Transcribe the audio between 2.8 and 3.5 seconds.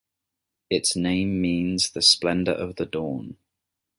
dawn.